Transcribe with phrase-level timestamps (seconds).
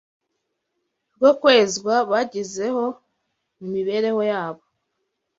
[1.15, 2.83] rwo kwezwa bagezeho
[3.57, 4.63] mu mibereho yabo